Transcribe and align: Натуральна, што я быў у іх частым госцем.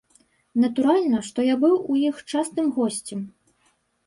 Натуральна, 0.63 1.19
што 1.27 1.45
я 1.49 1.55
быў 1.65 1.75
у 1.91 1.99
іх 2.09 2.15
частым 2.35 2.73
госцем. 2.79 3.21